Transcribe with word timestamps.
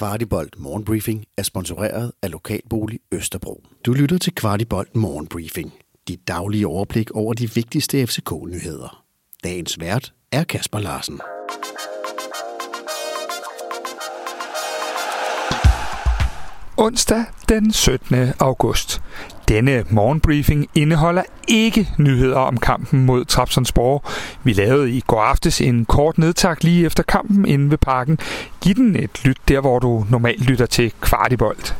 Kvartibolt 0.00 0.58
Morgenbriefing 0.58 1.24
er 1.38 1.42
sponsoreret 1.42 2.12
af 2.22 2.30
Lokalbolig 2.30 3.00
Østerbro. 3.12 3.62
Du 3.86 3.92
lytter 3.92 4.18
til 4.18 4.34
Kvartibolt 4.34 4.96
Morgenbriefing. 4.96 5.72
Dit 6.08 6.28
daglige 6.28 6.66
overblik 6.66 7.10
over 7.10 7.34
de 7.34 7.54
vigtigste 7.54 8.06
FCK-nyheder. 8.06 9.04
Dagens 9.44 9.80
vært 9.80 10.12
er 10.32 10.44
Kasper 10.44 10.78
Larsen. 10.78 11.20
Onsdag 16.76 17.24
den 17.48 17.72
17. 17.72 18.16
august. 18.38 19.00
Denne 19.50 19.84
morgenbriefing 19.90 20.68
indeholder 20.74 21.22
ikke 21.48 21.88
nyheder 21.98 22.38
om 22.38 22.56
kampen 22.56 23.06
mod 23.06 23.24
Trabzonspor. 23.24 24.10
Vi 24.44 24.52
lavede 24.52 24.90
i 24.90 25.00
går 25.06 25.20
aftes 25.20 25.60
en 25.60 25.84
kort 25.84 26.18
nedtak 26.18 26.64
lige 26.64 26.86
efter 26.86 27.02
kampen 27.02 27.46
inde 27.46 27.70
ved 27.70 27.78
parken. 27.78 28.18
Giv 28.60 28.74
den 28.74 28.96
et 28.96 29.24
lyt 29.24 29.38
der, 29.48 29.60
hvor 29.60 29.78
du 29.78 30.06
normalt 30.10 30.44
lytter 30.44 30.66
til 30.66 30.92
Kvartibolt. 31.00 31.76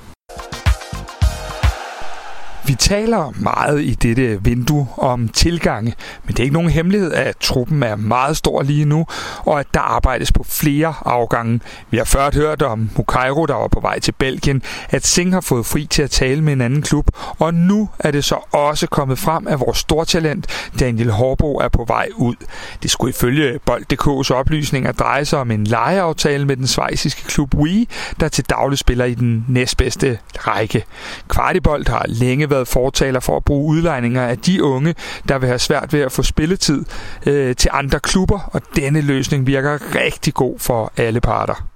Vi 2.66 2.74
taler 2.74 3.32
meget 3.36 3.82
i 3.82 3.94
dette 3.94 4.44
vindue 4.44 4.88
om 4.96 5.28
tilgange, 5.28 5.94
men 6.24 6.32
det 6.32 6.38
er 6.40 6.44
ikke 6.44 6.54
nogen 6.54 6.70
hemmelighed, 6.70 7.12
at 7.12 7.36
truppen 7.36 7.82
er 7.82 7.96
meget 7.96 8.36
stor 8.36 8.62
lige 8.62 8.84
nu, 8.84 9.06
og 9.38 9.60
at 9.60 9.66
der 9.74 9.80
arbejdes 9.80 10.32
på 10.32 10.44
flere 10.48 10.94
afgange. 11.04 11.60
Vi 11.90 11.96
har 11.96 12.04
ført 12.04 12.34
hørt 12.34 12.62
om 12.62 12.90
Mukairo, 12.96 13.46
der 13.46 13.54
var 13.54 13.68
på 13.68 13.80
vej 13.80 13.98
til 14.00 14.12
Belgien, 14.12 14.62
at 14.90 15.06
Singh 15.06 15.32
har 15.32 15.40
fået 15.40 15.66
fri 15.66 15.86
til 15.86 16.02
at 16.02 16.10
tale 16.10 16.42
med 16.42 16.52
en 16.52 16.60
anden 16.60 16.82
klub, 16.82 17.10
og 17.38 17.54
nu 17.54 17.88
er 17.98 18.10
det 18.10 18.24
så 18.24 18.36
også 18.52 18.86
kommet 18.86 19.18
frem, 19.18 19.46
at 19.46 19.60
vores 19.60 19.78
stortalent 19.78 20.70
Daniel 20.80 21.10
Horbo 21.10 21.56
er 21.56 21.68
på 21.68 21.84
vej 21.88 22.08
ud. 22.16 22.34
Det 22.82 22.90
skulle 22.90 23.10
ifølge 23.10 23.58
Bold.dk's 23.66 24.34
oplysninger 24.34 24.92
dreje 24.92 25.24
sig 25.24 25.38
om 25.38 25.50
en 25.50 25.64
lejeaftale 25.64 26.44
med 26.44 26.56
den 26.56 26.66
svejsiske 26.66 27.24
klub 27.24 27.54
Wii, 27.54 27.88
der 28.20 28.28
til 28.28 28.44
daglig 28.44 28.78
spiller 28.78 29.04
i 29.04 29.14
den 29.14 29.44
næstbedste 29.48 30.18
række. 30.34 30.84
Kvartibold 31.28 31.88
har 31.88 32.04
længe 32.08 32.49
været 32.50 32.60
været 32.60 32.68
fortaler 32.68 33.20
for 33.20 33.36
at 33.36 33.44
bruge 33.44 33.76
udlejninger 33.76 34.22
af 34.22 34.38
de 34.38 34.64
unge, 34.64 34.94
der 35.28 35.38
vil 35.38 35.46
have 35.46 35.58
svært 35.58 35.92
ved 35.92 36.00
at 36.00 36.12
få 36.12 36.22
spilletid 36.22 36.84
øh, 37.26 37.56
til 37.56 37.70
andre 37.72 38.00
klubber, 38.00 38.50
og 38.52 38.62
denne 38.76 39.00
løsning 39.00 39.46
virker 39.46 39.78
rigtig 39.94 40.34
god 40.34 40.58
for 40.58 40.92
alle 40.96 41.20
parter. 41.20 41.66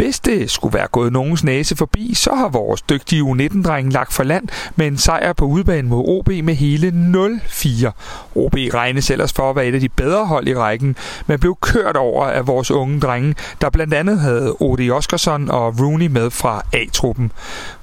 Hvis 0.00 0.20
det 0.20 0.50
skulle 0.50 0.78
være 0.78 0.86
gået 0.86 1.12
nogens 1.12 1.44
næse 1.44 1.76
forbi, 1.76 2.14
så 2.14 2.34
har 2.34 2.48
vores 2.48 2.82
dygtige 2.82 3.22
U19-dreng 3.22 3.92
lagt 3.92 4.12
for 4.12 4.22
land 4.22 4.48
med 4.76 4.86
en 4.86 4.98
sejr 4.98 5.32
på 5.32 5.44
udbanen 5.44 5.90
mod 5.90 6.04
OB 6.08 6.28
med 6.28 6.54
hele 6.54 6.88
0-4. 6.88 7.90
OB 8.34 8.54
regnes 8.54 9.10
ellers 9.10 9.32
for 9.32 9.50
at 9.50 9.56
være 9.56 9.66
et 9.66 9.74
af 9.74 9.80
de 9.80 9.88
bedre 9.88 10.26
hold 10.26 10.48
i 10.48 10.54
rækken, 10.54 10.96
men 11.26 11.40
blev 11.40 11.56
kørt 11.60 11.96
over 11.96 12.26
af 12.26 12.46
vores 12.46 12.70
unge 12.70 13.00
drenge, 13.00 13.34
der 13.60 13.70
blandt 13.70 13.94
andet 13.94 14.20
havde 14.20 14.56
Odi 14.60 14.90
Oskarsson 14.90 15.50
og 15.50 15.80
Rooney 15.80 16.06
med 16.06 16.30
fra 16.30 16.62
A-truppen. 16.72 17.32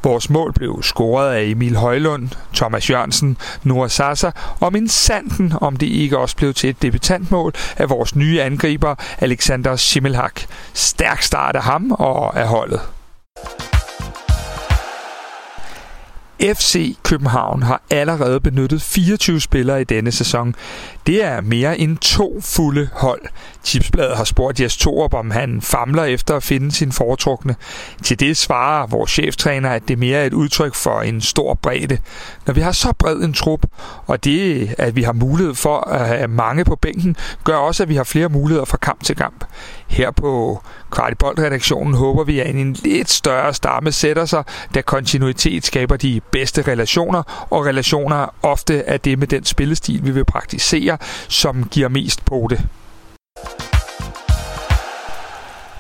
Vores 0.03 0.29
mål 0.29 0.53
blev 0.53 0.83
scoret 0.83 1.33
af 1.33 1.43
Emil 1.43 1.75
Højlund, 1.75 2.29
Thomas 2.53 2.89
Jørgensen, 2.89 3.37
Noah 3.63 3.89
Sasa 3.89 4.31
og 4.59 4.73
min 4.73 4.87
sanden, 4.87 5.53
om 5.61 5.75
det 5.75 5.87
ikke 5.87 6.17
også 6.17 6.35
blev 6.35 6.53
til 6.53 6.69
et 6.69 6.81
debutantmål 6.81 7.53
af 7.77 7.89
vores 7.89 8.15
nye 8.15 8.41
angriber 8.41 8.95
Alexander 9.19 9.75
Schimmelhak. 9.75 10.41
Stærk 10.73 11.21
start 11.21 11.55
af 11.55 11.63
ham 11.63 11.91
og 11.91 12.06
af 12.33 12.47
holdet. 12.47 12.81
FC 16.41 16.95
København 17.03 17.63
har 17.63 17.81
allerede 17.89 18.39
benyttet 18.39 18.81
24 18.81 19.41
spillere 19.41 19.81
i 19.81 19.83
denne 19.83 20.11
sæson. 20.11 20.55
Det 21.07 21.23
er 21.23 21.41
mere 21.41 21.79
end 21.79 21.97
to 21.97 22.41
fulde 22.41 22.89
hold. 22.93 23.21
Tipsbladet 23.63 24.17
har 24.17 24.23
spurgt 24.23 24.61
Jes 24.61 24.77
Torup, 24.77 25.13
om 25.13 25.31
han 25.31 25.61
famler 25.61 26.03
efter 26.03 26.35
at 26.35 26.43
finde 26.43 26.71
sin 26.71 26.91
foretrukne. 26.91 27.55
Til 28.03 28.19
det 28.19 28.37
svarer 28.37 28.87
vores 28.87 29.11
cheftræner, 29.11 29.69
at 29.69 29.87
det 29.87 29.99
mere 29.99 30.19
er 30.19 30.25
et 30.25 30.33
udtryk 30.33 30.75
for 30.75 31.01
en 31.01 31.21
stor 31.21 31.53
bredde. 31.53 31.97
Når 32.45 32.53
vi 32.53 32.61
har 32.61 32.71
så 32.71 32.93
bred 32.99 33.15
en 33.15 33.33
trup, 33.33 33.65
og 34.05 34.23
det, 34.23 34.75
at 34.77 34.95
vi 34.95 35.03
har 35.03 35.13
mulighed 35.13 35.55
for 35.55 35.79
at 35.79 36.07
have 36.07 36.27
mange 36.27 36.65
på 36.65 36.75
bænken, 36.75 37.15
gør 37.43 37.55
også, 37.57 37.83
at 37.83 37.89
vi 37.89 37.95
har 37.95 38.03
flere 38.03 38.29
muligheder 38.29 38.65
fra 38.65 38.77
kamp 38.77 39.03
til 39.03 39.15
kamp. 39.15 39.45
Her 39.87 40.11
på 40.11 40.61
Kvartibold-redaktionen 40.91 41.93
håber 41.93 42.23
vi, 42.23 42.39
at 42.39 42.55
en 42.55 42.73
lidt 42.73 43.09
større 43.09 43.53
stamme 43.53 43.91
sætter 43.91 44.25
sig, 44.25 44.43
da 44.73 44.81
kontinuitet 44.81 45.65
skaber 45.65 45.97
de 45.97 46.21
bedste 46.31 46.61
relationer, 46.61 47.47
og 47.49 47.65
relationer 47.65 48.35
ofte 48.43 48.77
er 48.77 48.97
det 48.97 49.19
med 49.19 49.27
den 49.27 49.45
spillestil, 49.45 50.05
vi 50.05 50.11
vil 50.11 50.25
praktisere, 50.25 50.97
som 51.27 51.63
giver 51.71 51.87
mest 51.87 52.25
på 52.25 52.47
det. 52.49 52.61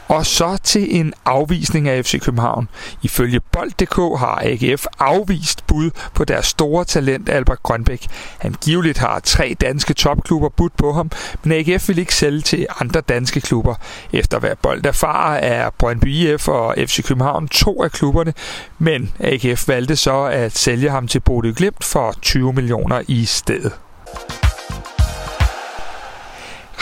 Og 0.07 0.25
så 0.25 0.57
til 0.63 0.95
en 0.95 1.13
afvisning 1.25 1.89
af 1.89 2.05
FC 2.05 2.21
København. 2.21 2.69
Ifølge 3.01 3.39
Bold.dk 3.39 4.19
har 4.19 4.41
AGF 4.43 4.85
afvist 4.99 5.67
bud 5.67 5.91
på 6.13 6.25
deres 6.25 6.45
store 6.45 6.85
talent 6.85 7.29
Albert 7.29 7.63
Grønbæk. 7.63 8.07
Angiveligt 8.41 8.97
har 8.97 9.19
tre 9.19 9.55
danske 9.61 9.93
topklubber 9.93 10.49
budt 10.49 10.77
på 10.77 10.93
ham, 10.93 11.11
men 11.43 11.51
AGF 11.51 11.89
vil 11.89 11.97
ikke 11.97 12.15
sælge 12.15 12.41
til 12.41 12.67
andre 12.79 13.01
danske 13.01 13.41
klubber. 13.41 13.75
Efter 14.13 14.39
hvad 14.39 14.55
Bold 14.61 14.85
erfarer 14.85 15.39
er 15.39 15.69
Brøndby 15.69 16.07
IF 16.07 16.47
og 16.47 16.75
FC 16.77 17.03
København 17.03 17.47
to 17.47 17.83
af 17.83 17.91
klubberne, 17.91 18.33
men 18.79 19.13
AGF 19.19 19.67
valgte 19.67 19.95
så 19.95 20.23
at 20.23 20.57
sælge 20.57 20.89
ham 20.89 21.07
til 21.07 21.19
Bodø 21.19 21.51
Glimt 21.55 21.83
for 21.83 22.15
20 22.21 22.53
millioner 22.53 23.01
i 23.07 23.25
stedet. 23.25 23.86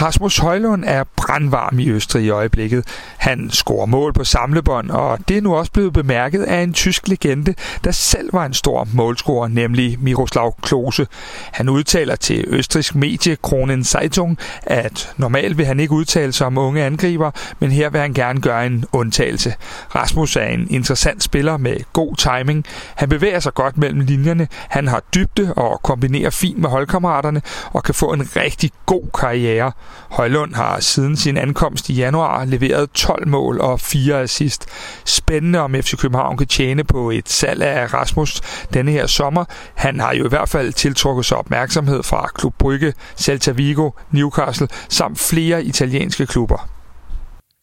Rasmus 0.06 0.38
Højlund 0.38 0.84
er 0.88 1.04
brandvarm 1.16 1.80
i 1.80 1.90
Østrig 1.90 2.26
i 2.26 2.30
øjeblikket. 2.30 2.88
Han 3.18 3.50
scorer 3.50 3.86
mål 3.86 4.14
på 4.14 4.24
samlebånd, 4.24 4.92
og 4.92 5.20
det 5.28 5.38
er 5.38 5.42
nu 5.42 5.56
også 5.56 5.72
blevet 5.72 5.94
bemærket 5.94 6.44
af 6.44 6.62
en 6.62 6.74
tysk 6.74 7.08
legende, 7.08 7.54
der 7.84 7.92
selv 7.92 8.34
var 8.34 8.46
en 8.46 8.54
stor 8.54 8.88
målscorer, 8.94 9.48
nemlig 9.48 9.98
Miroslav 10.00 10.56
Klose. 10.62 11.08
Han 11.52 11.70
udtaler 11.70 12.16
til 12.16 12.46
østrisk 12.48 12.96
medie 12.96 13.36
Kronen 13.36 13.84
Zeitung, 13.84 14.38
at 14.64 15.14
normalt 15.18 15.58
vil 15.58 15.66
han 15.66 15.80
ikke 15.80 15.94
udtale 15.94 16.34
sig 16.34 16.48
om 16.48 16.58
unge 16.58 16.84
angriber, 16.84 17.32
men 17.60 17.72
her 17.72 17.90
vil 17.90 18.02
han 18.02 18.14
gerne 18.14 18.42
gøre 18.42 18.66
en 18.66 18.86
undtagelse. 18.92 19.54
Rasmus 19.96 20.36
er 20.36 20.46
en 20.46 20.68
interessant 20.70 21.24
spiller 21.24 21.58
med 21.58 21.78
god 21.94 22.16
timing. 22.16 22.66
Han 22.96 23.10
bevæger 23.10 23.40
sig 23.40 23.54
godt 23.54 23.78
mellem 23.78 24.00
linjerne, 24.00 24.48
han 24.52 24.88
har 24.88 25.02
dybde 25.16 25.54
og 25.54 25.82
kombinerer 25.84 26.30
fint 26.30 26.60
med 26.60 26.70
holdkammeraterne 26.70 27.42
og 27.74 27.84
kan 27.84 27.94
få 27.94 28.14
en 28.14 28.36
rigtig 28.36 28.72
god 28.86 29.06
karriere. 29.20 29.72
Højlund 30.10 30.54
har 30.54 30.80
siden 30.80 31.18
sin 31.18 31.38
ankomst 31.38 31.90
i 31.90 31.94
januar 31.94 32.46
leveret 32.46 32.92
12 32.92 33.28
mål 33.28 33.62
og 33.62 33.80
4 33.80 34.22
assist. 34.22 34.66
Spændende 35.06 35.60
om 35.60 35.74
FC 35.74 35.98
København 35.98 36.38
kan 36.38 36.48
tjene 36.48 36.84
på 36.84 37.12
et 37.12 37.30
salg 37.30 37.64
af 37.64 37.94
Rasmus 37.94 38.42
denne 38.74 38.92
her 38.92 39.08
sommer. 39.08 39.46
Han 39.76 40.00
har 40.00 40.14
jo 40.14 40.26
i 40.26 40.30
hvert 40.30 40.50
fald 40.50 40.74
tiltrukket 40.74 41.26
sig 41.26 41.38
opmærksomhed 41.38 42.04
fra 42.04 42.28
Klub 42.36 42.54
Brygge, 42.60 42.94
Celta 43.18 43.52
Vigo, 43.52 43.90
Newcastle 44.12 44.68
samt 44.90 45.20
flere 45.20 45.64
italienske 45.66 46.26
klubber. 46.26 46.70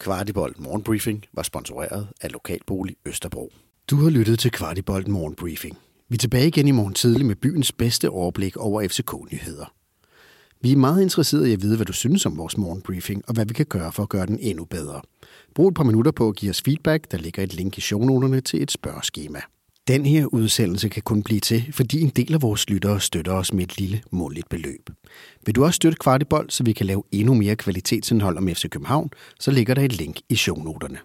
Kvartibolt 0.00 0.60
Morgenbriefing 0.60 1.25
var 1.34 1.42
sponsoreret 1.42 2.09
af 2.21 2.32
Lokalbolig 2.32 2.97
Østerbro. 3.06 3.53
Du 3.91 3.97
har 3.97 4.10
lyttet 4.10 4.38
til 4.38 4.50
Kvartibolt 4.50 5.09
Morgenbriefing. 5.09 5.78
Vi 6.09 6.15
er 6.15 6.19
tilbage 6.19 6.47
igen 6.47 6.69
i 6.69 6.71
morgen 6.71 6.94
tidlig 6.94 7.26
med 7.26 7.37
byens 7.37 7.72
bedste 7.72 8.10
overblik 8.10 8.56
over 8.56 8.88
FCK-nyheder. 8.88 9.72
Vi 10.62 10.73
er 10.73 10.77
meget 10.77 11.03
interesserede 11.03 11.50
i 11.50 11.53
at 11.53 11.62
vide, 11.62 11.77
hvad 11.77 11.87
du 11.87 11.93
synes 11.93 12.27
om 12.27 12.39
vores 12.39 12.59
morgenbriefing, 12.59 13.23
og 13.28 13.34
hvad 13.34 13.47
vi 13.47 13.55
kan 13.55 13.67
gøre 13.67 13.93
for 13.93 14.03
at 14.03 14.09
gøre 14.09 14.27
den 14.27 14.39
endnu 14.41 14.65
bedre. 14.65 15.00
Brug 15.55 15.69
et 15.69 15.75
par 15.75 15.84
minutter 15.84 16.12
på 16.12 16.28
at 16.28 16.37
give 16.37 16.50
os 16.50 16.62
feedback. 16.62 17.11
Der 17.11 17.19
ligger 17.19 17.43
et 17.43 17.55
link 17.55 17.78
i 17.78 17.81
shownoterne 17.81 18.41
til 18.41 18.62
et 18.62 18.71
spørgeskema. 18.71 19.41
Den 19.89 20.06
her 20.06 20.27
udsendelse 20.27 20.89
kan 20.89 21.03
kun 21.03 21.22
blive 21.22 21.41
til, 21.41 21.72
fordi 21.72 22.01
en 22.01 22.09
del 22.09 22.34
af 22.34 22.43
vores 22.43 22.71
lyttere 22.71 23.01
støtter 23.01 23.33
os 23.33 23.53
med 23.53 23.65
et 23.65 23.78
lille 23.78 24.03
måligt 24.11 24.49
beløb. 24.49 24.91
Vil 25.47 25.55
du 25.55 25.65
også 25.65 25.77
støtte 25.77 25.99
Kvartibold, 26.01 26.51
så 26.51 26.65
vi 26.65 26.72
kan 26.72 26.87
lave 26.87 27.03
endnu 27.12 27.34
mere 27.34 27.56
kvalitetsindhold 27.56 28.39
om 28.39 28.49
FC 28.49 28.69
København, 28.71 29.11
så 29.41 29.51
ligger 29.51 29.75
der 29.75 29.83
et 29.83 29.97
link 29.99 30.17
i 30.28 30.37
shownoterne. 30.37 30.99